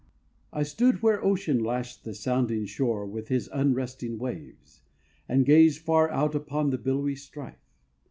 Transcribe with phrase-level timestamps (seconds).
[0.51, 4.81] I stood where ocean lashed the sounding shore With his unresting waves,
[5.29, 7.69] and gazed far out Upon the billowy strife.